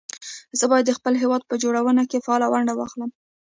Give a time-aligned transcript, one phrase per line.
[0.59, 3.09] زه بايد د خپل هېواد په جوړونه کې فعاله ونډه واخلم